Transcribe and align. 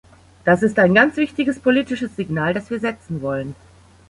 Das 0.45 0.63
ist 0.63 0.79
ein 0.79 0.95
ganz 0.95 1.15
wichtiges 1.17 1.59
politisches 1.59 2.15
Signal, 2.15 2.55
das 2.55 2.71
wir 2.71 2.79
setzen 2.79 3.21
wollen. 3.21 3.53